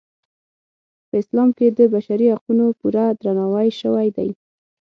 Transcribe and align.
په 1.07 1.13
اسلام 1.21 1.49
کې 1.57 1.67
د 1.77 1.79
بشري 1.93 2.27
حقونو 2.33 2.65
پوره 2.79 3.05
درناوی 3.21 3.69
شوی 3.81 4.07
دی. 4.17 4.29